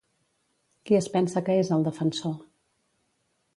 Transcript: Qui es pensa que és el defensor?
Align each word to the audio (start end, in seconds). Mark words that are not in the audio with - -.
Qui 0.89 0.97
es 0.99 1.09
pensa 1.17 1.45
que 1.51 1.59
és 1.65 1.71
el 1.77 1.87
defensor? 1.91 2.35